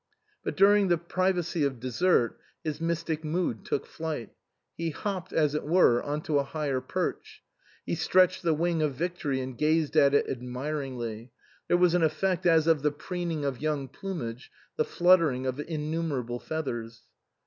136 0.41 0.41
INLAND 0.41 0.45
But 0.45 0.57
during 0.57 0.87
the 0.97 1.13
privacy 1.13 1.63
of 1.63 1.79
dessert 1.79 2.39
his 2.63 2.81
mystic 2.81 3.23
mood 3.23 3.63
took 3.63 3.85
flight; 3.85 4.31
he 4.75 4.89
hopped, 4.89 5.31
as 5.31 5.53
it 5.53 5.63
were, 5.63 6.01
on 6.01 6.23
to 6.23 6.39
a 6.39 6.43
higher 6.43 6.81
perch; 6.81 7.43
he 7.85 7.93
stretched 7.93 8.41
the 8.41 8.55
wing 8.55 8.81
of 8.81 8.95
victory 8.95 9.41
and 9.41 9.55
gazed 9.55 9.95
at 9.95 10.15
it 10.15 10.27
admiringly; 10.27 11.31
there 11.67 11.77
was 11.77 11.93
an 11.93 12.01
effect 12.01 12.47
as 12.47 12.65
of 12.65 12.81
the 12.81 12.89
preening 12.91 13.45
of 13.45 13.61
young 13.61 13.87
plumage, 13.87 14.49
the 14.75 14.85
flut 14.85 15.19
tering 15.19 15.45
of 15.47 15.59
innumerable 15.59 16.39
feathers. 16.39 17.03